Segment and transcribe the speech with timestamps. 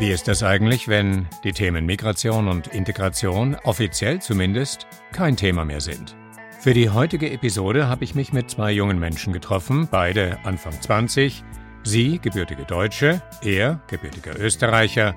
[0.00, 5.80] Wie ist das eigentlich, wenn die Themen Migration und Integration offiziell zumindest kein Thema mehr
[5.80, 6.14] sind?
[6.60, 11.42] Für die heutige Episode habe ich mich mit zwei jungen Menschen getroffen, beide Anfang 20,
[11.82, 15.16] sie gebürtige Deutsche, er gebürtiger Österreicher,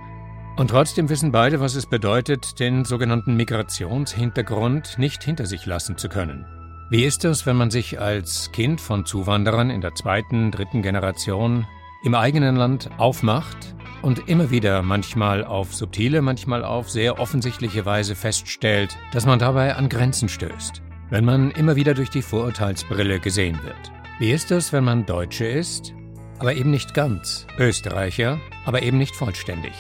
[0.57, 6.09] und trotzdem wissen beide, was es bedeutet, den sogenannten Migrationshintergrund nicht hinter sich lassen zu
[6.09, 6.48] können.
[6.90, 11.68] Wie ist es, wenn man sich als Kind von Zuwanderern in der zweiten, dritten Generation
[12.04, 18.16] im eigenen Land aufmacht und immer wieder manchmal auf subtile, manchmal auf sehr offensichtliche Weise
[18.16, 23.60] feststellt, dass man dabei an Grenzen stößt, wenn man immer wieder durch die Vorurteilsbrille gesehen
[23.63, 23.91] wird.
[24.20, 25.93] Wie ist es, wenn man Deutsche ist,
[26.40, 29.74] aber eben nicht ganz, Österreicher, aber eben nicht vollständig?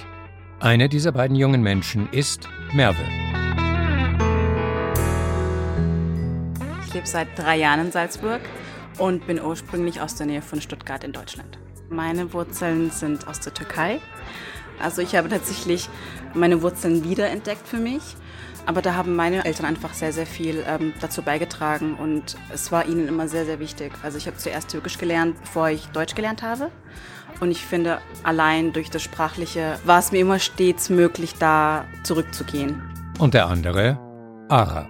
[0.59, 3.03] Eine dieser beiden jungen Menschen ist Merve.
[6.85, 8.41] Ich lebe seit drei Jahren in Salzburg
[8.97, 11.57] und bin ursprünglich aus der Nähe von Stuttgart in Deutschland.
[11.91, 13.99] Meine Wurzeln sind aus der Türkei.
[14.81, 15.89] Also ich habe tatsächlich
[16.33, 18.15] meine Wurzeln wiederentdeckt für mich.
[18.65, 22.85] Aber da haben meine Eltern einfach sehr, sehr viel ähm, dazu beigetragen und es war
[22.85, 23.91] ihnen immer sehr, sehr wichtig.
[24.03, 26.71] Also ich habe zuerst Türkisch gelernt, bevor ich Deutsch gelernt habe.
[27.41, 32.81] Und ich finde, allein durch das Sprachliche war es mir immer stets möglich, da zurückzugehen.
[33.19, 33.99] Und der andere,
[34.47, 34.87] Ara.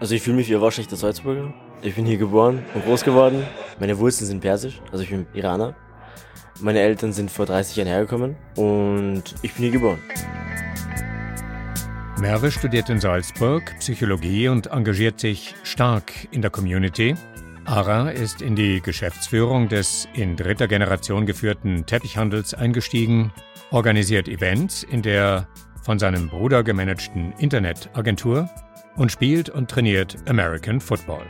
[0.00, 1.52] Also ich fühle mich wie ein waschechter Salzburger.
[1.82, 3.42] Ich bin hier geboren und groß geworden.
[3.78, 5.74] Meine Wurzeln sind persisch, also ich bin Iraner.
[6.62, 9.98] Meine Eltern sind vor 30 Jahren hergekommen und ich bin hier geboren.
[12.20, 17.16] Merve studiert in Salzburg Psychologie und engagiert sich stark in der Community.
[17.64, 23.32] Ara ist in die Geschäftsführung des in dritter Generation geführten Teppichhandels eingestiegen,
[23.72, 25.48] organisiert Events in der
[25.82, 28.48] von seinem Bruder gemanagten Internetagentur
[28.94, 31.26] und spielt und trainiert American Football.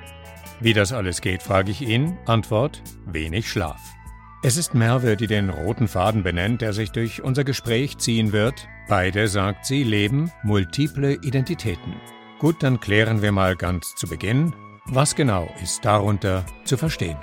[0.60, 2.18] Wie das alles geht, frage ich ihn.
[2.26, 3.80] Antwort: wenig Schlaf.
[4.44, 8.66] Es ist Merve, die den roten Faden benennt, der sich durch unser Gespräch ziehen wird.
[8.88, 11.94] Beide, sagt sie, leben multiple Identitäten.
[12.40, 14.52] Gut, dann klären wir mal ganz zu Beginn,
[14.86, 17.16] was genau ist darunter zu verstehen.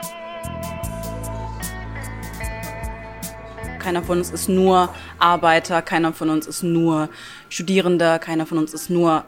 [3.80, 4.88] Keiner von uns ist nur
[5.18, 7.10] Arbeiter, keiner von uns ist nur
[7.50, 9.26] Studierender, keiner von uns ist nur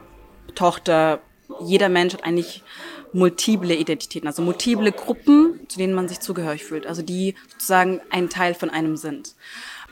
[0.54, 1.20] Tochter.
[1.60, 2.64] Jeder Mensch hat eigentlich
[3.12, 8.28] multiple Identitäten, also multiple Gruppen, zu denen man sich zugehörig fühlt, also die sozusagen ein
[8.28, 9.34] Teil von einem sind.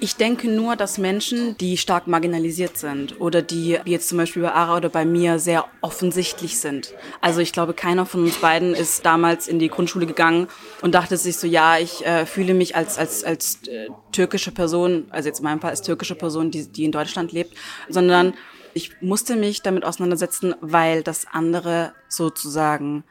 [0.02, 4.40] Ich denke nur, dass Menschen, die stark marginalisiert sind oder die, wie jetzt zum Beispiel
[4.40, 6.94] bei Ara oder bei mir, sehr offensichtlich sind.
[7.20, 10.48] Also ich glaube, keiner von uns beiden ist damals in die Grundschule gegangen
[10.80, 15.04] und dachte sich so, ja, ich äh, fühle mich als, als, als äh, türkische Person,
[15.10, 17.54] also jetzt in meinem Fall als türkische Person, die, die in Deutschland lebt,
[17.90, 18.32] sondern
[18.74, 23.04] ich musste mich damit auseinandersetzen, weil das andere sozusagen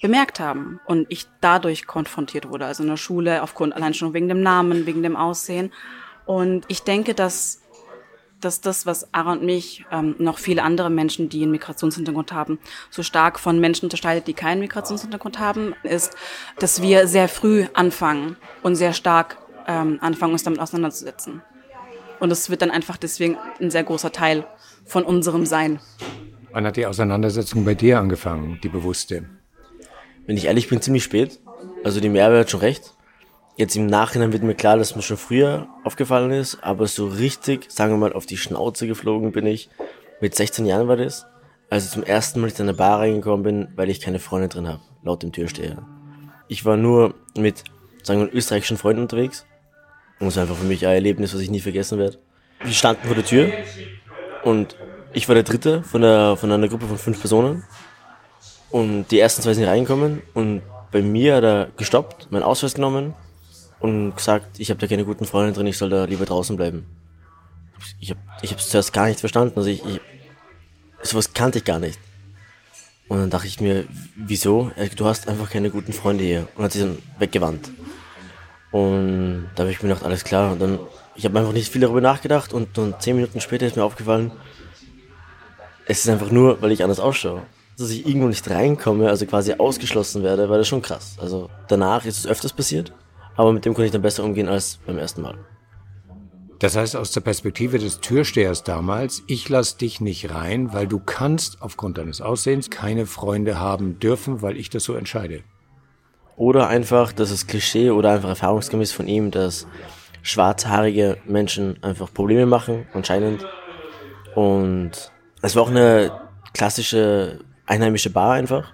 [0.00, 2.66] bemerkt haben und ich dadurch konfrontiert wurde.
[2.66, 5.72] Also in der Schule aufgrund allein schon wegen dem Namen, wegen dem Aussehen.
[6.26, 7.60] Und ich denke, dass
[8.44, 12.58] dass das, was Ara und mich, ähm, noch viele andere Menschen, die einen Migrationshintergrund haben,
[12.90, 16.14] so stark von Menschen unterscheidet, die keinen Migrationshintergrund haben, ist,
[16.58, 21.42] dass wir sehr früh anfangen und sehr stark ähm, anfangen, uns damit auseinanderzusetzen.
[22.20, 24.46] Und es wird dann einfach deswegen ein sehr großer Teil
[24.84, 25.80] von unserem Sein.
[26.52, 29.24] Wann hat die Auseinandersetzung bei dir angefangen, die bewusste?
[30.26, 31.40] Wenn ich ehrlich bin, ziemlich spät.
[31.82, 32.94] Also die Mehrwert hat schon recht.
[33.56, 37.70] Jetzt im Nachhinein wird mir klar, dass mir schon früher aufgefallen ist, aber so richtig,
[37.70, 39.68] sagen wir mal, auf die Schnauze geflogen bin ich.
[40.20, 41.26] Mit 16 Jahren war das.
[41.70, 44.80] Also zum ersten Mal in eine Bar reingekommen bin, weil ich keine Freunde drin habe,
[45.02, 45.86] laut dem Türsteher.
[46.48, 47.64] Ich war nur mit,
[48.02, 49.46] sagen wir, österreichischen Freunden unterwegs.
[50.20, 52.18] Und es war einfach für mich ein Erlebnis, was ich nie vergessen werde.
[52.62, 53.52] Wir standen vor der Tür
[54.44, 54.76] und
[55.12, 57.64] ich war der Dritte von, der, von einer Gruppe von fünf Personen.
[58.70, 63.14] Und die ersten zwei sind reingekommen und bei mir hat er gestoppt, meinen Ausweis genommen
[63.78, 66.86] und gesagt, ich habe da keine guten Freunde drin, ich soll da lieber draußen bleiben.
[68.00, 70.00] Ich habe ich hab's zuerst gar nicht verstanden, also ich, ich
[71.02, 71.98] sowas kannte ich gar nicht.
[73.08, 73.84] Und dann dachte ich mir,
[74.16, 74.70] wieso?
[74.96, 76.48] Du hast einfach keine guten Freunde hier.
[76.56, 77.70] Und hat sich dann weggewandt.
[78.70, 80.52] Und da habe ich mir gedacht, alles klar.
[80.52, 80.78] Und dann,
[81.16, 84.32] ich habe einfach nicht viel darüber nachgedacht und dann zehn Minuten später ist mir aufgefallen,
[85.86, 87.42] es ist einfach nur, weil ich anders ausschaue.
[87.76, 91.16] Dass ich irgendwo nicht reinkomme, also quasi ausgeschlossen werde, war das schon krass.
[91.20, 92.92] Also danach ist es öfters passiert,
[93.36, 95.36] aber mit dem konnte ich dann besser umgehen als beim ersten Mal.
[96.60, 100.98] Das heißt, aus der Perspektive des Türstehers damals, ich lass dich nicht rein, weil du
[100.98, 105.42] kannst aufgrund deines Aussehens keine Freunde haben dürfen, weil ich das so entscheide.
[106.36, 109.66] Oder einfach, das ist Klischee oder einfach erfahrungsgemäß von ihm, dass
[110.24, 113.46] schwarzhaarige Menschen einfach Probleme machen, anscheinend.
[114.34, 115.12] Und
[115.42, 116.10] es war auch eine
[116.54, 118.72] klassische einheimische Bar einfach.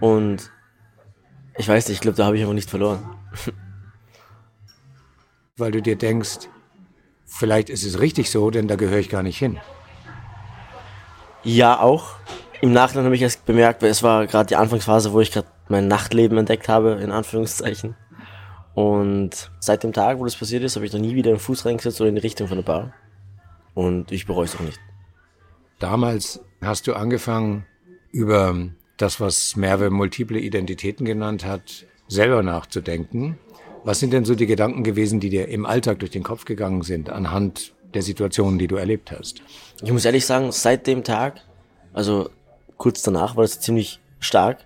[0.00, 0.50] Und
[1.56, 3.16] ich weiß nicht, ich glaube, da habe ich einfach nicht verloren.
[5.56, 6.48] Weil du dir denkst,
[7.26, 9.58] vielleicht ist es richtig so, denn da gehöre ich gar nicht hin.
[11.42, 12.16] Ja, auch.
[12.60, 15.48] Im Nachhinein habe ich erst bemerkt, weil es war gerade die Anfangsphase, wo ich gerade
[15.68, 17.94] mein Nachtleben entdeckt habe, in Anführungszeichen.
[18.74, 21.64] Und seit dem Tag, wo das passiert ist, habe ich noch nie wieder einen Fuß
[21.64, 22.92] reingesetzt oder in die Richtung von der Bar.
[23.74, 24.80] Und ich bereue es auch nicht.
[25.78, 27.66] Damals hast du angefangen,
[28.10, 28.56] über
[28.96, 33.38] das, was Merve multiple Identitäten genannt hat, selber nachzudenken.
[33.82, 36.82] Was sind denn so die Gedanken gewesen, die dir im Alltag durch den Kopf gegangen
[36.82, 39.42] sind, anhand der Situationen, die du erlebt hast?
[39.82, 41.42] Ich muss ehrlich sagen, seit dem Tag,
[41.92, 42.30] also
[42.76, 44.64] kurz danach war das ziemlich stark,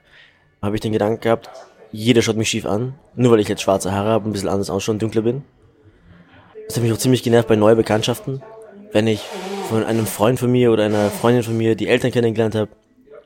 [0.63, 1.49] habe ich den Gedanken gehabt,
[1.93, 4.71] jeder schaut mich schief an, nur weil ich jetzt schwarze Haare habe, ein bisschen anders
[4.71, 5.43] ausschaue und dunkler bin.
[6.67, 8.43] Das hat mich auch ziemlich genervt bei neuen Bekanntschaften.
[8.93, 9.23] Wenn ich
[9.69, 12.71] von einem Freund von mir oder einer Freundin von mir die Eltern kennengelernt habe,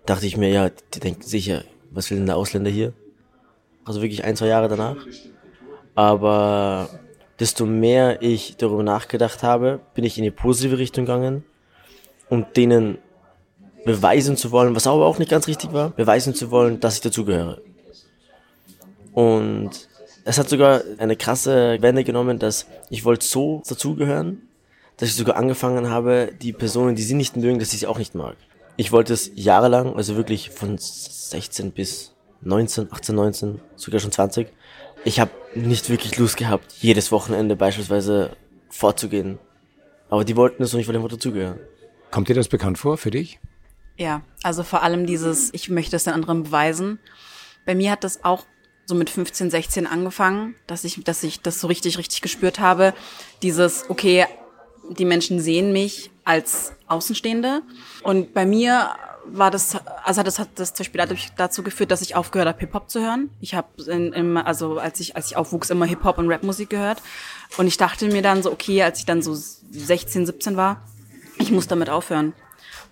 [0.07, 2.93] dachte ich mir, ja, die denken sicher, was will denn der Ausländer hier?
[3.85, 4.97] Also wirklich ein, zwei Jahre danach.
[5.95, 6.89] Aber
[7.41, 11.45] desto mehr ich darüber nachgedacht habe, bin ich in die positive Richtung gegangen
[12.29, 12.99] und denen
[13.85, 17.01] beweisen zu wollen, was aber auch nicht ganz richtig war, beweisen zu wollen, dass ich
[17.01, 17.61] dazugehöre.
[19.13, 19.89] Und
[20.25, 24.49] es hat sogar eine krasse Wende genommen, dass ich wollte so dazugehören,
[24.97, 27.99] dass ich sogar angefangen habe, die Personen, die sie nicht mögen, dass ich sie auch
[27.99, 28.37] nicht mag.
[28.77, 34.49] Ich wollte es jahrelang, also wirklich von 16 bis 19, 18, 19, sogar schon 20.
[35.05, 38.31] Ich habe nicht wirklich Lust gehabt, jedes Wochenende beispielsweise
[38.71, 39.39] vorzugehen.
[40.09, 41.59] Aber die wollten es und ich wollte einfach dazugehören.
[42.11, 43.41] Kommt dir das bekannt vor für dich?
[43.97, 46.99] Ja, also vor allem dieses, ich möchte es den anderen beweisen.
[47.65, 48.45] Bei mir hat das auch
[48.93, 52.93] so mit 15, 16 angefangen, dass ich, dass ich das so richtig, richtig gespürt habe.
[53.41, 54.27] Dieses, okay,
[54.91, 57.63] die Menschen sehen mich als Außenstehende.
[58.03, 58.91] Und bei mir
[59.25, 62.91] war das, also das hat das zum Beispiel dazu geführt, dass ich aufgehört habe, Hip-Hop
[62.91, 63.31] zu hören.
[63.41, 63.69] Ich habe
[64.45, 67.01] also als ich, als ich aufwuchs, immer Hip-Hop und Rap-Musik gehört.
[67.57, 70.83] Und ich dachte mir dann so, okay, als ich dann so 16, 17 war,
[71.39, 72.35] ich muss damit aufhören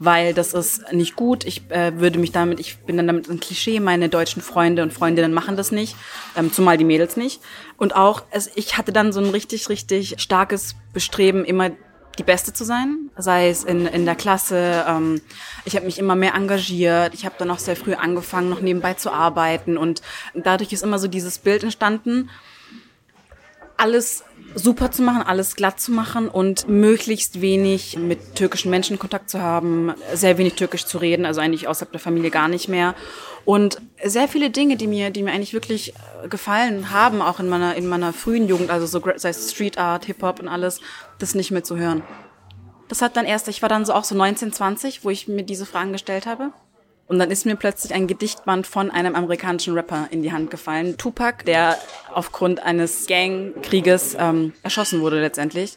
[0.00, 1.44] weil das ist nicht gut.
[1.44, 4.94] Ich äh, würde mich damit, ich bin dann damit ein Klischee, meine deutschen Freunde und
[4.94, 5.94] Freundinnen machen das nicht,
[6.36, 7.42] ähm, zumal die Mädels nicht.
[7.76, 11.70] Und auch, es, ich hatte dann so ein richtig, richtig starkes Bestreben, immer
[12.18, 14.86] die Beste zu sein, sei es in, in der Klasse.
[14.88, 15.20] Ähm,
[15.66, 17.12] ich habe mich immer mehr engagiert.
[17.12, 19.76] Ich habe dann auch sehr früh angefangen, noch nebenbei zu arbeiten.
[19.76, 20.00] Und
[20.34, 22.30] dadurch ist immer so dieses Bild entstanden,
[23.76, 24.24] alles
[24.54, 29.40] super zu machen, alles glatt zu machen und möglichst wenig mit türkischen Menschen Kontakt zu
[29.40, 32.94] haben, sehr wenig türkisch zu reden, also eigentlich außerhalb der Familie gar nicht mehr.
[33.44, 37.48] Und sehr viele Dinge, die mir, die mir eigentlich wirklich äh, gefallen haben, auch in
[37.48, 40.80] meiner, in meiner frühen Jugend, also so, sei es Street Art, Hip-Hop und alles,
[41.18, 42.02] das nicht mehr zu hören.
[42.88, 45.44] Das hat dann erst, ich war dann so auch so 19, 20, wo ich mir
[45.44, 46.52] diese Fragen gestellt habe.
[47.10, 50.96] Und dann ist mir plötzlich ein Gedichtband von einem amerikanischen Rapper in die Hand gefallen.
[50.96, 51.76] Tupac, der
[52.14, 55.76] aufgrund eines Gangkrieges ähm, erschossen wurde letztendlich.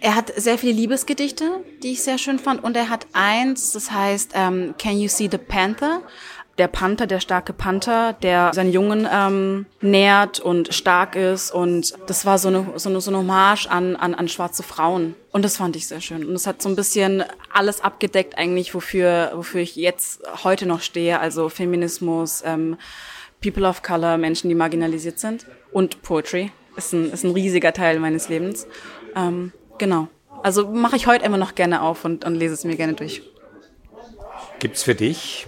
[0.00, 2.64] Er hat sehr viele Liebesgedichte, die ich sehr schön fand.
[2.64, 6.02] Und er hat eins, das heißt ähm, Can You See the Panther?
[6.58, 11.52] Der Panther, der starke Panther, der seinen Jungen ähm, nährt und stark ist.
[11.52, 15.14] Und das war so eine, so eine, so eine Hommage an, an, an schwarze Frauen.
[15.30, 16.26] Und das fand ich sehr schön.
[16.26, 17.22] Und es hat so ein bisschen
[17.52, 21.20] alles abgedeckt eigentlich, wofür, wofür ich jetzt heute noch stehe.
[21.20, 22.76] Also Feminismus, ähm,
[23.40, 25.46] People of Color, Menschen, die marginalisiert sind.
[25.70, 28.66] Und Poetry ist ein, ist ein riesiger Teil meines Lebens.
[29.14, 30.08] Ähm, genau.
[30.42, 33.22] Also mache ich heute immer noch gerne auf und, und lese es mir gerne durch.
[34.58, 35.46] Gibt's für dich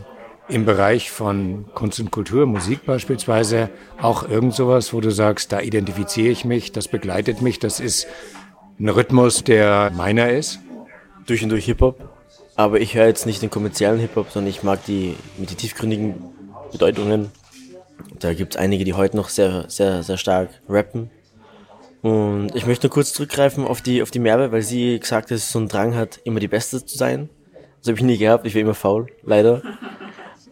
[0.50, 5.61] im Bereich von Kunst und Kultur, Musik beispielsweise, auch irgend sowas, wo du sagst, da
[5.61, 8.07] identifiziere ich mich, das begleitet mich, das ist
[8.78, 10.59] ein Rhythmus, der meiner ist?
[11.26, 12.09] Durch und durch Hip-Hop.
[12.57, 16.14] Aber ich höre jetzt nicht den kommerziellen Hip-Hop, sondern ich mag die mit den tiefgründigen
[16.73, 17.30] Bedeutungen.
[18.19, 21.11] Da gibt es einige, die heute noch sehr, sehr, sehr stark rappen.
[22.02, 25.30] Und ich möchte nur kurz zurückgreifen auf die, auf die Merve, weil sie gesagt hat,
[25.33, 27.28] dass sie so einen Drang hat, immer die Beste zu sein.
[27.80, 29.62] Das habe ich nie gehabt, ich war immer faul, leider.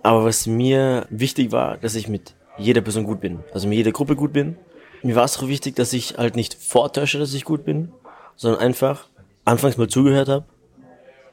[0.03, 3.93] Aber was mir wichtig war, dass ich mit jeder Person gut bin, also mit jeder
[3.93, 4.57] Gruppe gut bin.
[5.03, 7.93] Mir war es auch wichtig, dass ich halt nicht vortäusche, dass ich gut bin,
[8.37, 9.09] sondern einfach
[9.45, 10.45] anfangs mal zugehört habe,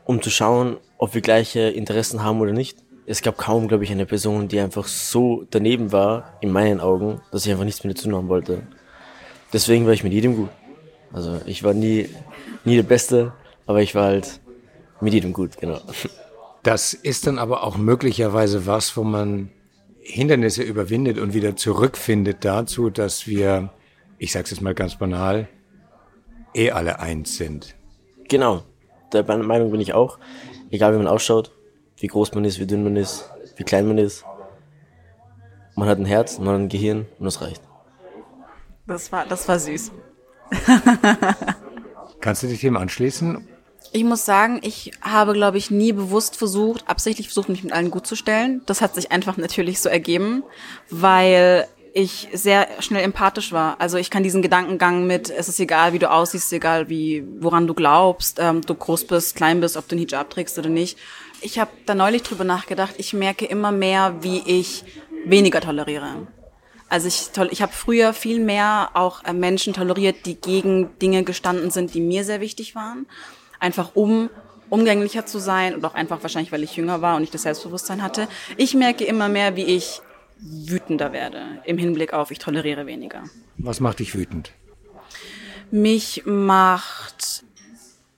[0.05, 2.77] um zu schauen, ob wir gleiche Interessen haben oder nicht.
[3.07, 7.21] Es gab kaum, glaube ich, eine Person, die einfach so daneben war, in meinen Augen,
[7.31, 8.63] dass ich einfach nichts mit ihr zu tun haben wollte.
[9.53, 10.49] Deswegen war ich mit jedem gut.
[11.11, 12.09] Also ich war nie,
[12.63, 13.33] nie der Beste,
[13.67, 14.39] aber ich war halt
[15.01, 15.79] mit jedem gut, genau.
[16.65, 19.51] Das ist dann aber auch möglicherweise was, wo man
[19.99, 23.69] Hindernisse überwindet und wieder zurückfindet dazu, dass wir,
[24.17, 25.47] ich sage es jetzt mal ganz banal,
[26.55, 27.75] eh alle eins sind.
[28.29, 28.63] Genau,
[29.13, 30.17] der Meinung bin ich auch.
[30.71, 31.51] Egal wie man ausschaut,
[31.97, 34.25] wie groß man ist, wie dünn man ist, wie klein man ist.
[35.75, 37.61] Man hat ein Herz, man hat ein Gehirn und das reicht.
[38.87, 39.91] Das war, das war süß.
[42.21, 43.47] Kannst du dich dem anschließen?
[43.95, 47.91] Ich muss sagen, ich habe, glaube ich, nie bewusst versucht, absichtlich versucht, mich mit allen
[47.91, 48.61] gut zu stellen.
[48.65, 50.43] Das hat sich einfach natürlich so ergeben,
[50.89, 53.79] weil ich sehr schnell empathisch war.
[53.79, 57.67] Also ich kann diesen Gedankengang mit, es ist egal, wie du aussiehst, egal wie, woran
[57.67, 60.97] du glaubst, ähm, du groß bist, klein bist, ob du einen Hijab trägst oder nicht.
[61.39, 62.95] Ich habe da neulich drüber nachgedacht.
[62.97, 64.83] Ich merke immer mehr, wie ich
[65.23, 66.27] weniger toleriere.
[66.89, 71.71] Also ich, ich habe früher viel mehr auch äh, Menschen toleriert, die gegen Dinge gestanden
[71.71, 73.05] sind, die mir sehr wichtig waren.
[73.65, 74.29] Einfach um
[74.69, 78.03] umgänglicher zu sein und auch einfach wahrscheinlich, weil ich jünger war und ich das Selbstbewusstsein
[78.03, 78.27] hatte.
[78.57, 80.01] Ich merke immer mehr, wie ich
[80.37, 83.23] wütender werde im Hinblick auf, ich toleriere weniger.
[83.57, 84.51] Was macht dich wütend?
[85.71, 87.44] Mich macht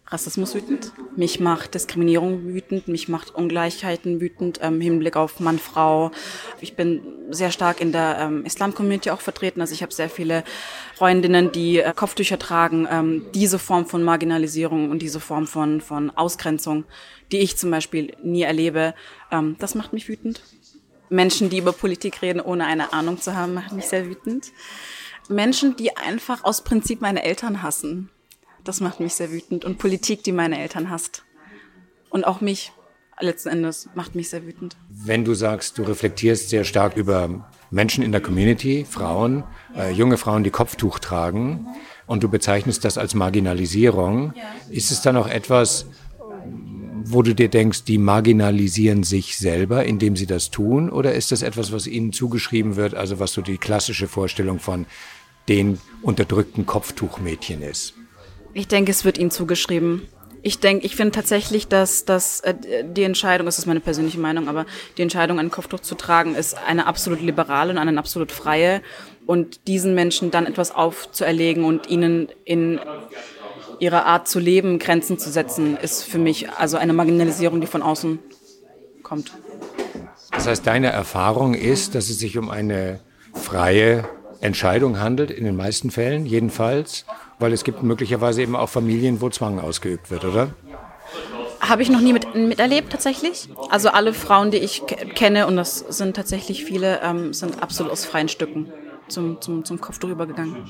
[0.10, 5.60] Rassismus wütend, mich macht Diskriminierung wütend, mich macht Ungleichheiten wütend ähm, im Hinblick auf Mann,
[5.60, 6.12] Frau.
[6.62, 9.60] Ich bin sehr stark in der ähm, Islam-Community auch vertreten.
[9.60, 10.46] Also ich habe sehr viele
[10.96, 12.88] Freundinnen, die äh, Kopftücher tragen.
[12.90, 16.86] Ähm, diese Form von Marginalisierung und diese Form von, von Ausgrenzung,
[17.34, 18.94] die ich zum Beispiel nie erlebe,
[19.30, 20.42] ähm, das macht mich wütend.
[21.10, 24.54] Menschen, die über Politik reden, ohne eine Ahnung zu haben, macht mich sehr wütend.
[25.28, 28.10] Menschen, die einfach aus Prinzip meine Eltern hassen
[28.68, 29.66] das macht mich sehr wütend.
[29.66, 31.24] Und Politik, die meine Eltern hasst.
[32.10, 32.72] Und auch mich
[33.20, 34.76] letzten Endes macht mich sehr wütend.
[34.90, 39.44] Wenn du sagst, du reflektierst sehr stark über Menschen in der Community, Frauen,
[39.76, 41.68] äh, junge Frauen, die Kopftuch tragen,
[42.06, 44.34] und du bezeichnest das als Marginalisierung,
[44.70, 45.88] ist es dann auch etwas,
[47.04, 51.42] wo du dir denkst, die marginalisieren sich selber, indem sie das tun, oder ist das
[51.42, 54.86] etwas, was ihnen zugeschrieben wird, also was so die klassische Vorstellung von
[55.50, 57.94] den unterdrückten Kopftuchmädchen ist?
[58.58, 60.08] Ich denke, es wird ihnen zugeschrieben.
[60.42, 64.48] Ich denke, ich finde tatsächlich, dass, dass äh, die Entscheidung, das ist meine persönliche Meinung,
[64.48, 64.66] aber
[64.98, 68.82] die Entscheidung, ein Kopftuch zu tragen, ist eine absolut liberale und eine absolut freie.
[69.28, 72.80] Und diesen Menschen dann etwas aufzuerlegen und ihnen in
[73.78, 77.84] ihrer Art zu leben Grenzen zu setzen, ist für mich also eine Marginalisierung, die von
[77.84, 78.18] außen
[79.04, 79.34] kommt.
[80.32, 83.02] Das heißt, deine Erfahrung ist, dass es sich um eine
[83.36, 84.10] freie
[84.42, 87.06] Entscheidung handelt, in den meisten Fällen jedenfalls,
[87.40, 90.54] weil es gibt möglicherweise eben auch Familien, wo Zwang ausgeübt wird, oder?
[91.60, 93.50] Habe ich noch nie mit, miterlebt tatsächlich.
[93.70, 94.84] Also alle Frauen, die ich
[95.16, 98.72] kenne, und das sind tatsächlich viele, ähm, sind absolut aus freien Stücken
[99.08, 100.66] zum, zum, zum Kopf drüber gegangen.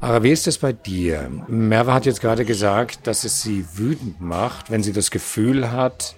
[0.00, 1.30] Aber wie ist es bei dir?
[1.46, 6.16] Merve hat jetzt gerade gesagt, dass es sie wütend macht, wenn sie das Gefühl hat,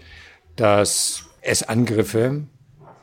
[0.56, 2.44] dass es Angriffe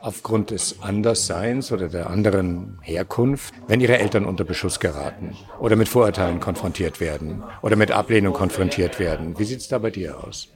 [0.02, 5.88] aufgrund des Andersseins oder der anderen Herkunft, wenn ihre Eltern unter Beschuss geraten oder mit
[5.88, 9.38] Vorurteilen konfrontiert werden oder mit Ablehnung konfrontiert werden.
[9.38, 10.48] Wie sieht es da bei dir aus?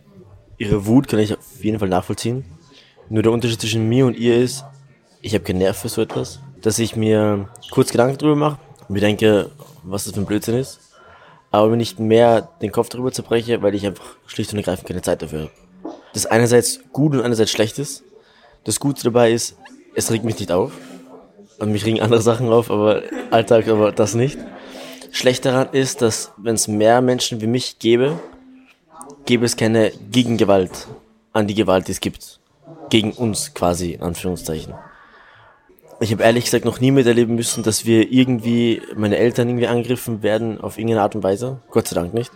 [0.59, 2.45] Ihre Wut kann ich auf jeden Fall nachvollziehen.
[3.09, 4.65] Nur der Unterschied zwischen mir und ihr ist,
[5.21, 9.01] ich habe keinen Nerv für so etwas, dass ich mir kurz Gedanken darüber mache, mir
[9.01, 9.51] denke,
[9.85, 10.81] was das für ein Blödsinn ist,
[11.53, 15.03] aber mir nicht mehr den Kopf darüber zerbreche, weil ich einfach schlicht und ergreifend keine
[15.03, 15.51] Zeit dafür habe.
[16.15, 18.03] Das einerseits gut und einerseits schlecht ist,
[18.67, 19.57] das Gute dabei ist,
[19.95, 20.73] es regt mich nicht auf.
[21.59, 24.39] Und mich regen andere Sachen auf, aber Alltag, aber das nicht.
[25.11, 28.21] Schlecht daran ist, dass wenn es mehr Menschen wie mich gäbe,
[29.25, 30.87] gäbe es keine Gegengewalt
[31.33, 32.41] an die Gewalt, die es gibt.
[32.91, 34.75] Gegen uns quasi, in Anführungszeichen.
[36.01, 40.23] Ich habe ehrlich gesagt noch nie miterleben müssen, dass wir irgendwie, meine Eltern irgendwie angegriffen
[40.23, 41.61] werden auf irgendeine Art und Weise.
[41.71, 42.31] Gott sei Dank nicht.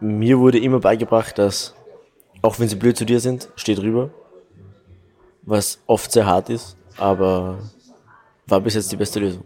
[0.00, 1.74] Mir wurde immer beigebracht, dass,
[2.42, 4.10] auch wenn sie blöd zu dir sind, steh drüber
[5.46, 7.58] was oft sehr hart ist, aber
[8.46, 9.44] war bis jetzt die beste Lösung.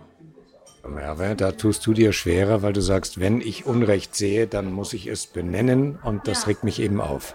[0.87, 4.93] Merve, da tust du dir schwerer, weil du sagst, wenn ich Unrecht sehe, dann muss
[4.95, 6.47] ich es benennen und das ja.
[6.49, 7.35] regt mich eben auf.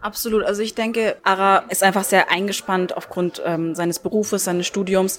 [0.00, 0.44] Absolut.
[0.44, 5.18] Also ich denke, Ara ist einfach sehr eingespannt aufgrund ähm, seines Berufes, seines Studiums.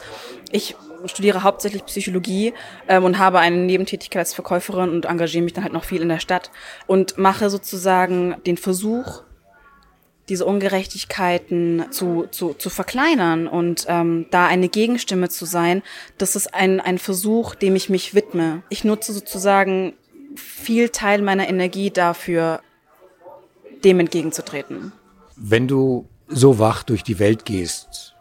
[0.51, 0.75] Ich
[1.05, 2.53] studiere hauptsächlich Psychologie
[2.87, 6.09] ähm, und habe eine Nebentätigkeit als Verkäuferin und engagiere mich dann halt noch viel in
[6.09, 6.51] der Stadt
[6.87, 9.23] und mache sozusagen den Versuch,
[10.29, 15.83] diese Ungerechtigkeiten zu, zu, zu verkleinern und ähm, da eine Gegenstimme zu sein,
[16.17, 18.63] das ist ein, ein Versuch, dem ich mich widme.
[18.69, 19.93] Ich nutze sozusagen
[20.35, 22.61] viel Teil meiner Energie dafür,
[23.83, 24.91] dem entgegenzutreten.
[25.35, 28.15] Wenn du so wach durch die Welt gehst,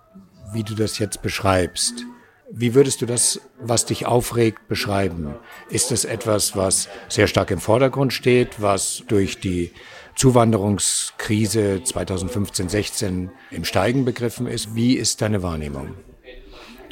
[0.53, 2.05] wie du das jetzt beschreibst,
[2.49, 5.35] Wie würdest du das, was dich aufregt, beschreiben?
[5.69, 9.73] Ist es etwas, was sehr stark im Vordergrund steht, was durch die
[10.17, 14.75] Zuwanderungskrise 2015-16 im Steigen begriffen ist?
[14.75, 15.95] Wie ist deine Wahrnehmung?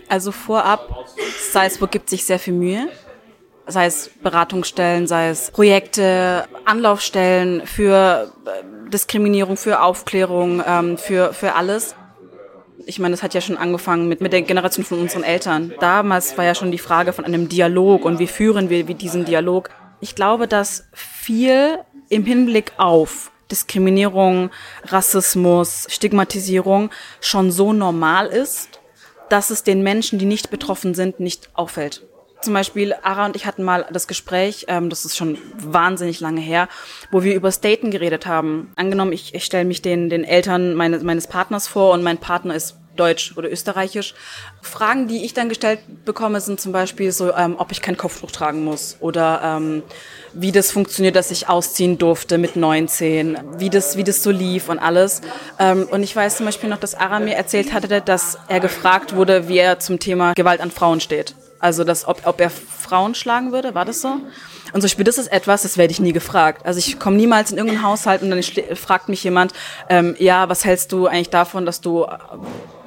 [0.09, 1.07] Also vorab,
[1.51, 2.89] Salzburg gibt sich sehr viel Mühe.
[3.67, 11.55] Sei es Beratungsstellen, sei es Projekte, Anlaufstellen für äh, Diskriminierung, für Aufklärung, ähm, für, für
[11.55, 11.97] alles.
[12.85, 15.73] Ich meine, das hat ja schon angefangen mit, mit der Generation von unseren Eltern.
[15.81, 19.71] Damals war ja schon die Frage von einem Dialog und wie führen wir diesen Dialog.
[20.01, 21.79] Ich glaube, dass viel
[22.15, 24.51] im Hinblick auf Diskriminierung,
[24.85, 26.91] Rassismus, Stigmatisierung
[27.21, 28.81] schon so normal ist,
[29.29, 32.07] dass es den Menschen, die nicht betroffen sind, nicht auffällt.
[32.41, 36.43] Zum Beispiel, Ara und ich hatten mal das Gespräch, ähm, das ist schon wahnsinnig lange
[36.43, 36.69] her,
[37.11, 38.73] wo wir über Staten geredet haben.
[38.77, 42.55] Angenommen, ich, ich stelle mich den, den Eltern meines, meines Partners vor und mein Partner
[42.55, 44.15] ist Deutsch oder Österreichisch.
[44.63, 48.31] Fragen, die ich dann gestellt bekomme, sind zum Beispiel so, ähm, ob ich kein Kopftuch
[48.31, 49.83] tragen muss oder ähm,
[50.33, 54.69] wie das funktioniert, dass ich ausziehen durfte mit 19, wie das, wie das so lief
[54.69, 55.21] und alles.
[55.59, 59.15] Ähm, und ich weiß zum Beispiel noch, dass Ara mir erzählt hatte, dass er gefragt
[59.15, 61.35] wurde, wie er zum Thema Gewalt an Frauen steht.
[61.61, 64.09] Also, dass, ob, ob er Frauen schlagen würde, war das so?
[64.75, 66.67] Und zum Beispiel, das ist etwas, das werde ich nie gefragt.
[66.67, 69.53] Also ich komme niemals in irgendeinen Haushalt und dann fragt mich jemand,
[69.89, 72.07] ähm, ja, was hältst du eigentlich davon, dass du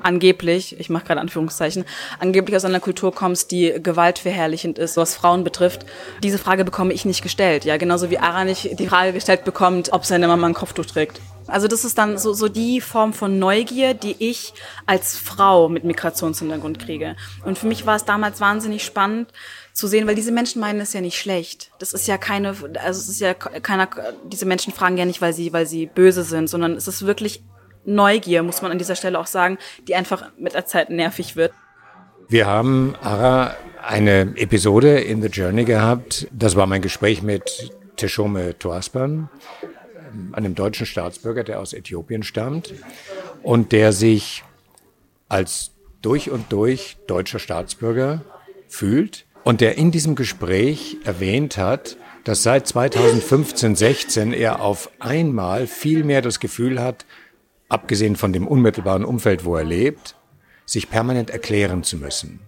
[0.08, 1.84] angeblich, ich mache gerade Anführungszeichen,
[2.20, 5.86] angeblich aus einer Kultur kommst, die gewaltverherrlichend ist, was Frauen betrifft.
[6.24, 7.66] Diese Frage bekomme ich nicht gestellt.
[7.66, 11.20] Ja, genauso wie Ara nicht die Frage gestellt bekommt, ob seine Mama ein Kopftuch trägt.
[11.48, 14.54] Also das ist dann so, so die Form von Neugier, die ich
[14.86, 17.16] als Frau mit Migrationshintergrund kriege.
[17.46, 19.32] Und für mich war es damals wahnsinnig spannend
[19.74, 21.72] zu sehen, weil diese Menschen meinen es ja nicht schlecht.
[21.80, 23.88] Das ist ja keine, also es ist ja keiner,
[24.26, 27.44] diese Menschen fragen ja nicht, weil sie, weil sie böse sind, sondern es ist wirklich
[27.88, 31.54] Neugier, muss man an dieser Stelle auch sagen, die einfach mit der Zeit nervig wird.
[32.30, 36.28] Wir haben, Ara, eine Episode in The Journey gehabt.
[36.32, 39.30] Das war mein Gespräch mit Teshome Toaspan
[40.34, 42.74] einem deutschen Staatsbürger, der aus Äthiopien stammt
[43.44, 44.44] und der sich
[45.30, 45.72] als
[46.02, 48.22] durch und durch deutscher Staatsbürger
[48.68, 55.68] fühlt und der in diesem Gespräch erwähnt hat, dass seit 2015, 16 er auf einmal
[55.68, 57.06] viel mehr das Gefühl hat,
[57.70, 60.16] abgesehen von dem unmittelbaren Umfeld, wo er lebt,
[60.66, 62.40] sich permanent erklären zu müssen.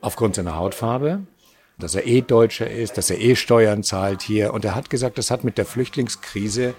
[0.00, 1.22] Aufgrund seiner Hautfarbe,
[1.78, 4.52] dass er eh Deutscher ist, dass er eh Steuern zahlt hier.
[4.52, 6.74] Und er hat gesagt, das hat mit der Flüchtlingskrise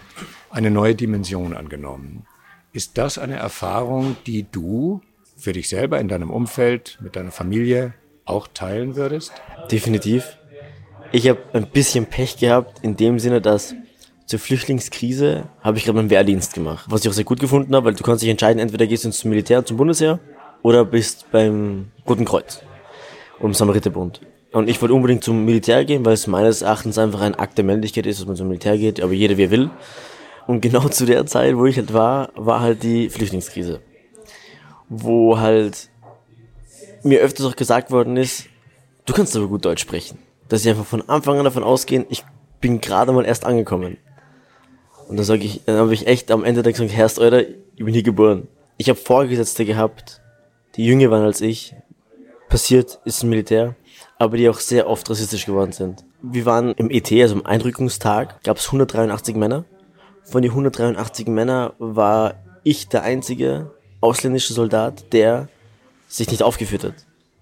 [0.49, 2.25] eine neue Dimension angenommen.
[2.71, 5.01] Ist das eine Erfahrung, die du
[5.37, 7.93] für dich selber in deinem Umfeld, mit deiner Familie
[8.25, 9.33] auch teilen würdest?
[9.71, 10.37] Definitiv.
[11.11, 13.75] Ich habe ein bisschen Pech gehabt in dem Sinne, dass
[14.25, 17.87] zur Flüchtlingskrise habe ich gerade meinen Wehrdienst gemacht, was ich auch sehr gut gefunden habe,
[17.87, 20.19] weil du kannst dich entscheiden, entweder gehst du ins Militär, zum Bundesheer
[20.63, 22.61] oder bist beim Roten Kreuz
[23.39, 24.21] und im Samariterbund.
[24.51, 27.65] Und ich wollte unbedingt zum Militär gehen, weil es meines Erachtens einfach ein Akt der
[27.65, 29.69] Männlichkeit ist, dass man zum Militär geht, aber jeder wie er will.
[30.47, 33.81] Und genau zu der Zeit, wo ich halt war, war halt die Flüchtlingskrise.
[34.87, 35.89] Wo halt
[37.03, 38.45] mir öfters auch gesagt worden ist,
[39.05, 40.19] du kannst aber gut Deutsch sprechen.
[40.47, 42.23] Dass ich einfach von Anfang an davon ausgehen, ich
[42.61, 43.97] bin gerade mal erst angekommen.
[45.07, 47.83] Und dann sage ich, dann habe ich echt am Ende dann gesagt, Herrst, Alter, ich
[47.83, 48.47] bin hier geboren.
[48.77, 50.21] Ich habe Vorgesetzte gehabt,
[50.75, 51.75] die jünger waren als ich.
[52.49, 53.75] Passiert ist ein Militär
[54.17, 56.03] aber die auch sehr oft rassistisch geworden sind.
[56.21, 59.65] Wir waren im ET, also im Eindrückungstag, gab es 183 Männer.
[60.23, 65.49] Von den 183 Männern war ich der einzige ausländische Soldat, der
[66.07, 66.93] sich nicht aufgeführt hat.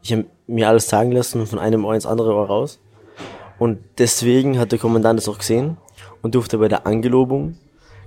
[0.01, 2.79] Ich habe mir alles sagen lassen von einem Ohr ins andere Ohr raus.
[3.59, 5.77] Und deswegen hat der Kommandant das auch gesehen
[6.23, 7.57] und durfte bei der Angelobung,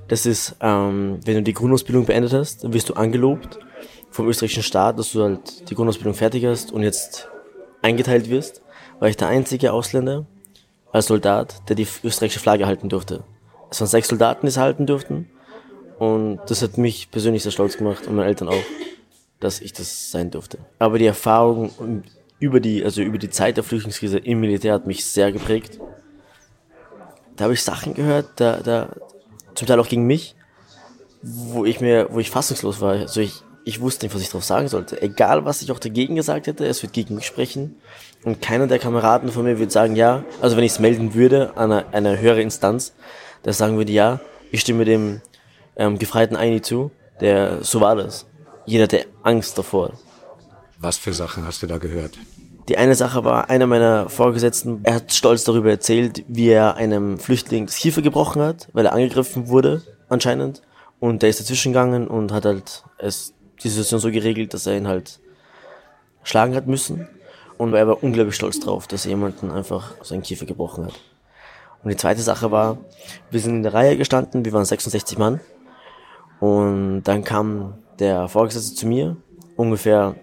[0.09, 3.61] das ist, ähm, wenn du die Grundausbildung beendet hast, dann wirst du angelobt
[4.11, 7.29] vom österreichischen Staat, dass du halt die Grundausbildung fertig hast und jetzt
[7.83, 8.63] eingeteilt wirst,
[8.99, 10.27] war ich der einzige Ausländer
[10.91, 13.23] als Soldat, der die österreichische Flagge halten durfte.
[13.71, 15.29] Es waren sechs Soldaten, die es halten durften.
[15.99, 18.65] Und das hat mich persönlich sehr stolz gemacht und meine Eltern auch,
[19.41, 20.59] dass ich das sein durfte.
[20.79, 22.03] Aber die Erfahrung
[22.39, 25.79] über die, also über die Zeit der Flüchtlingskrise im Militär hat mich sehr geprägt.
[27.37, 28.89] Da habe ich Sachen gehört, da, da,
[29.55, 30.35] zum Teil auch gegen mich,
[31.23, 32.93] wo ich mir, wo ich fassungslos war.
[32.93, 35.01] Also ich, ich wusste nicht, was ich darauf sagen sollte.
[35.03, 37.77] Egal, was ich auch dagegen gesagt hätte, es wird gegen mich sprechen.
[38.25, 41.57] Und keiner der Kameraden von mir würde sagen, ja, also wenn ich es melden würde
[41.57, 42.95] an eine, eine höhere Instanz,
[43.45, 44.21] der sagen würde, ja,
[44.51, 45.21] ich stimme dem
[45.77, 48.27] ähm, Gefreiten Eini zu, der, so war das.
[48.65, 49.93] Jeder hatte Angst davor.
[50.79, 52.19] Was für Sachen hast du da gehört?
[52.69, 57.19] Die eine Sache war, einer meiner Vorgesetzten, er hat stolz darüber erzählt, wie er einem
[57.19, 60.63] Flüchtling das Kiefer gebrochen hat, weil er angegriffen wurde, anscheinend.
[60.99, 64.77] Und der ist dazwischen gegangen und hat halt es die Situation so geregelt, dass er
[64.77, 65.21] ihn halt
[66.25, 67.09] schlagen hat müssen.
[67.57, 70.95] Und er war unglaublich stolz drauf, dass er jemanden einfach seinen Kiefer gebrochen hat.
[71.83, 72.79] Und die zweite Sache war,
[73.31, 75.41] wir sind in der Reihe gestanden, wir waren 66 Mann.
[76.41, 79.17] Und dann kam der Vorgesetzte zu mir,
[79.55, 80.17] ungefähr,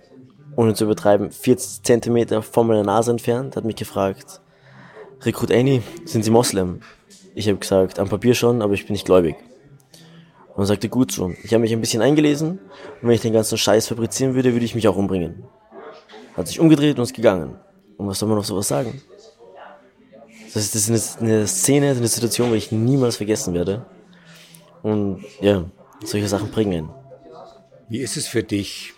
[0.55, 4.41] ohne zu übertreiben, 40 Zentimeter von meiner Nase entfernt, hat mich gefragt,
[5.21, 6.81] Rekrut Annie, sind Sie Moslem?
[7.35, 9.35] Ich habe gesagt, am Papier schon, aber ich bin nicht gläubig.
[10.55, 11.31] Und er sagte, gut so.
[11.43, 12.59] Ich habe mich ein bisschen eingelesen
[13.01, 15.45] und wenn ich den ganzen Scheiß fabrizieren würde, würde ich mich auch umbringen.
[16.35, 17.55] Hat sich umgedreht und ist gegangen.
[17.97, 19.01] Und was soll man noch sowas sagen?
[20.53, 23.85] Das ist, das ist eine, eine Szene, eine Situation, die ich niemals vergessen werde.
[24.83, 25.65] Und ja,
[26.03, 26.89] solche Sachen bringen.
[27.89, 28.92] Wie ist es für dich,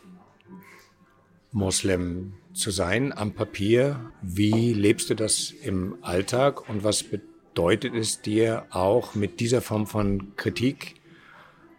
[1.55, 4.11] Moslem zu sein am Papier?
[4.21, 9.87] Wie lebst du das im Alltag und was bedeutet es dir auch mit dieser Form
[9.87, 10.95] von Kritik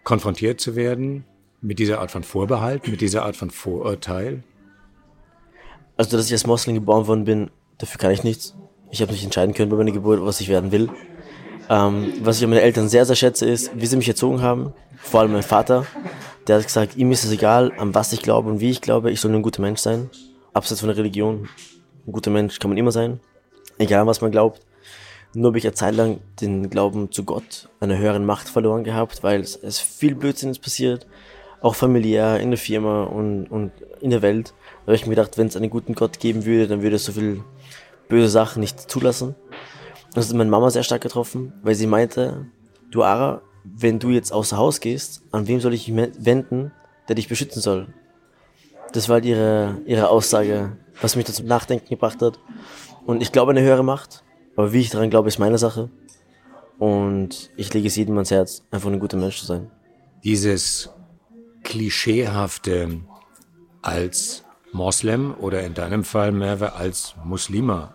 [0.02, 1.24] konfrontiert zu werden,
[1.60, 4.42] mit dieser Art von Vorbehalt, mit dieser Art von Vorurteil?
[5.98, 8.54] Also, dass ich als Moslem geboren worden bin, dafür kann ich nichts.
[8.90, 10.88] Ich habe nicht entscheiden können bei meiner Geburt, was ich werden will.
[11.68, 14.72] Ähm, was ich an meinen Eltern sehr, sehr schätze, ist, wie sie mich erzogen haben.
[14.96, 15.84] Vor allem mein Vater.
[16.46, 19.10] Der hat gesagt, ihm ist es egal, an was ich glaube und wie ich glaube.
[19.10, 20.10] Ich soll nur ein guter Mensch sein.
[20.52, 21.48] Abseits von der Religion.
[22.06, 23.20] Ein guter Mensch kann man immer sein.
[23.78, 24.60] Egal, was man glaubt.
[25.34, 29.22] Nur habe ich eine Zeit lang den Glauben zu Gott, einer höheren Macht verloren gehabt,
[29.22, 31.06] weil es, es viel Blödsinns passiert.
[31.60, 34.54] Auch familiär, in der Firma und, und in der Welt.
[34.84, 37.04] Da habe ich mir gedacht, wenn es einen guten Gott geben würde, dann würde es
[37.04, 37.42] so viel
[38.08, 39.34] böse Sachen nicht zulassen.
[40.14, 42.46] Das hat meine Mama sehr stark getroffen, weil sie meinte,
[42.90, 43.42] du Ara,
[43.74, 46.72] wenn du jetzt außer Haus gehst, an wem soll ich mich wenden,
[47.08, 47.88] der dich beschützen soll?
[48.92, 52.38] Das war halt ihre, ihre Aussage, was mich dazu Nachdenken gebracht hat.
[53.04, 54.24] Und ich glaube eine höhere Macht,
[54.56, 55.90] aber wie ich daran glaube, ist meine Sache.
[56.78, 59.70] Und ich lege es jedem ans Herz, einfach ein guter Mensch zu sein.
[60.24, 60.90] Dieses
[61.62, 63.00] klischeehafte
[63.82, 67.94] als Moslem oder in deinem Fall Merve als Muslima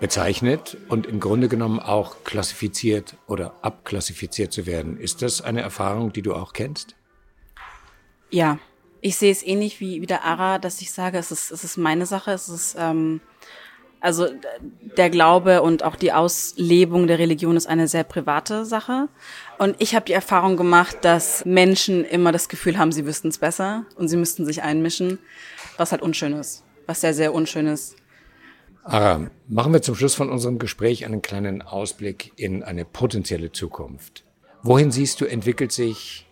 [0.00, 4.98] bezeichnet und im Grunde genommen auch klassifiziert oder abklassifiziert zu werden.
[4.98, 6.94] Ist das eine Erfahrung, die du auch kennst?
[8.30, 8.58] Ja,
[9.00, 11.76] ich sehe es ähnlich wie, wie der Ara, dass ich sage, es ist, es ist
[11.76, 13.20] meine Sache, es ist, ähm,
[14.00, 14.28] also
[14.96, 19.08] der Glaube und auch die Auslebung der Religion ist eine sehr private Sache.
[19.58, 23.38] Und ich habe die Erfahrung gemacht, dass Menschen immer das Gefühl haben, sie wüssten es
[23.38, 25.18] besser und sie müssten sich einmischen,
[25.76, 27.96] was halt unschön ist, was sehr, sehr unschön ist.
[28.88, 34.24] Ara, machen wir zum Schluss von unserem Gespräch einen kleinen Ausblick in eine potenzielle Zukunft.
[34.62, 36.26] Wohin siehst du, entwickelt sich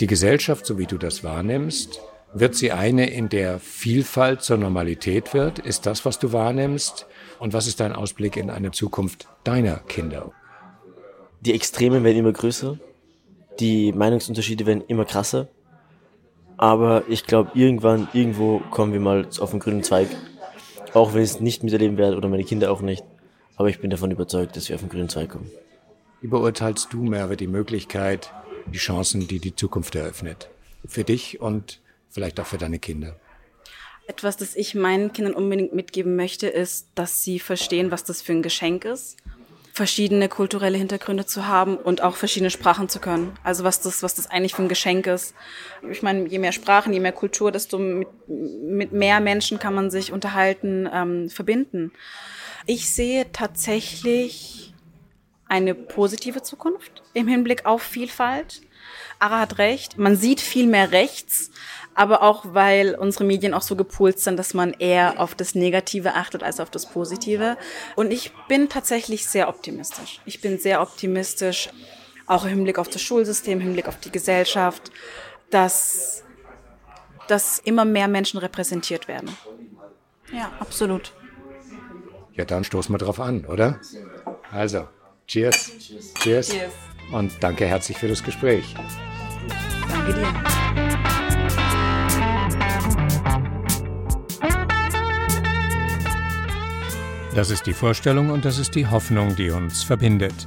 [0.00, 2.00] die Gesellschaft, so wie du das wahrnimmst?
[2.32, 5.58] Wird sie eine, in der Vielfalt zur Normalität wird?
[5.58, 7.06] Ist das, was du wahrnimmst?
[7.38, 10.32] Und was ist dein Ausblick in eine Zukunft deiner Kinder?
[11.42, 12.78] Die Extremen werden immer größer,
[13.60, 15.48] die Meinungsunterschiede werden immer krasser.
[16.56, 20.08] Aber ich glaube, irgendwann, irgendwo kommen wir mal auf den grünen Zweig
[20.96, 23.04] auch wenn ich es nicht miterleben werde oder meine Kinder auch nicht.
[23.56, 25.50] Aber ich bin davon überzeugt, dass wir auf den grünen Zweig kommen.
[26.22, 28.32] Wie beurteilst du, Merve, die Möglichkeit,
[28.72, 30.48] die Chancen, die die Zukunft eröffnet?
[30.86, 33.14] Für dich und vielleicht auch für deine Kinder?
[34.06, 38.32] Etwas, das ich meinen Kindern unbedingt mitgeben möchte, ist, dass sie verstehen, was das für
[38.32, 39.18] ein Geschenk ist
[39.76, 43.36] verschiedene kulturelle Hintergründe zu haben und auch verschiedene Sprachen zu können.
[43.44, 45.34] Also was das, was das eigentlich für ein Geschenk ist.
[45.90, 49.90] Ich meine, je mehr Sprachen, je mehr Kultur, desto mit, mit mehr Menschen kann man
[49.90, 51.92] sich unterhalten, ähm, verbinden.
[52.64, 54.72] Ich sehe tatsächlich
[55.46, 58.62] eine positive Zukunft im Hinblick auf Vielfalt.
[59.18, 59.98] Ara hat recht.
[59.98, 61.50] Man sieht viel mehr rechts,
[61.94, 66.14] aber auch weil unsere Medien auch so gepolt sind, dass man eher auf das Negative
[66.14, 67.56] achtet als auf das Positive.
[67.94, 70.20] Und ich bin tatsächlich sehr optimistisch.
[70.26, 71.70] Ich bin sehr optimistisch,
[72.26, 74.90] auch im Hinblick auf das Schulsystem, im Hinblick auf die Gesellschaft,
[75.50, 76.22] dass,
[77.28, 79.34] dass immer mehr Menschen repräsentiert werden.
[80.32, 81.12] Ja, absolut.
[82.34, 83.80] Ja, dann stoßen wir drauf an, oder?
[84.50, 84.88] Also,
[85.26, 85.72] cheers.
[85.78, 86.14] Cheers.
[86.14, 86.48] Cheers.
[86.50, 86.72] cheers.
[87.12, 88.74] Und danke herzlich für das Gespräch.
[89.88, 90.26] Danke dir.
[97.34, 100.46] Das ist die Vorstellung und das ist die Hoffnung, die uns verbindet.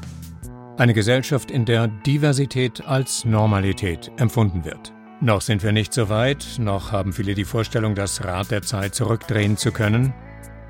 [0.77, 4.91] Eine Gesellschaft, in der Diversität als Normalität empfunden wird.
[5.21, 8.95] Noch sind wir nicht so weit, noch haben viele die Vorstellung, das Rad der Zeit
[8.95, 10.13] zurückdrehen zu können.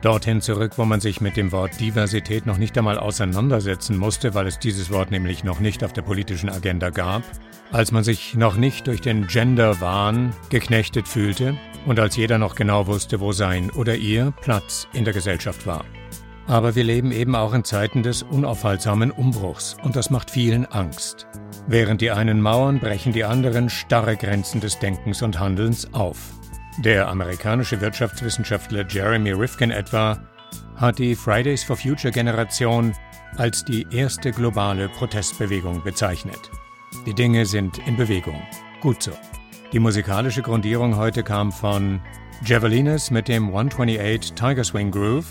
[0.01, 4.47] Dorthin zurück, wo man sich mit dem Wort Diversität noch nicht einmal auseinandersetzen musste, weil
[4.47, 7.23] es dieses Wort nämlich noch nicht auf der politischen Agenda gab,
[7.71, 12.87] als man sich noch nicht durch den Gender-Wahn geknechtet fühlte und als jeder noch genau
[12.87, 15.83] wusste, wo sein oder ihr Platz in der Gesellschaft war.
[16.47, 21.27] Aber wir leben eben auch in Zeiten des unaufhaltsamen Umbruchs und das macht vielen Angst.
[21.67, 26.38] Während die einen mauern, brechen die anderen starre Grenzen des Denkens und Handelns auf.
[26.79, 30.17] Der amerikanische Wirtschaftswissenschaftler Jeremy Rifkin etwa
[30.77, 32.93] hat die Fridays for Future Generation
[33.35, 36.39] als die erste globale Protestbewegung bezeichnet.
[37.05, 38.41] Die Dinge sind in Bewegung.
[38.79, 39.11] Gut so.
[39.73, 41.99] Die musikalische Grundierung heute kam von
[42.45, 45.29] Javelinas mit dem 128 Tiger Swing Groove,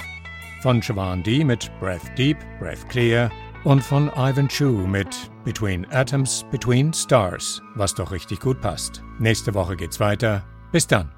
[0.61, 3.31] von Siobhan D mit Breath Deep, Breath Clear
[3.65, 9.03] und von Ivan Chu mit Between Atoms, Between Stars, was doch richtig gut passt.
[9.19, 10.45] Nächste Woche geht's weiter.
[10.73, 11.18] Bis dann.